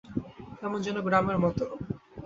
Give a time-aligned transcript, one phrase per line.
[0.59, 1.65] কেমন যেন গ্রামের মতো।